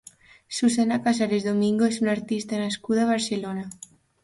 Susana 0.59 0.97
Casares 1.07 1.45
Domingo 1.49 1.91
és 1.93 2.01
una 2.05 2.13
artista 2.15 2.65
nascuda 2.65 3.07
a 3.07 3.13
Barcelona. 3.13 3.71